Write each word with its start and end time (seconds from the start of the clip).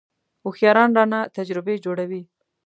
هوښیاران 0.43 0.89
رانه 0.97 1.19
تجربې 1.35 1.75
جوړوي. 1.85 2.21